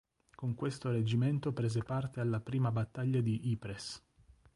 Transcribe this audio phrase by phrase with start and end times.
[0.35, 4.03] Con questo reggimento prese parte alla Prima battaglia di Ypres.